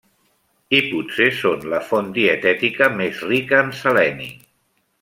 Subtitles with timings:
[0.77, 4.35] I potser són la font dietètica més rica en seleni.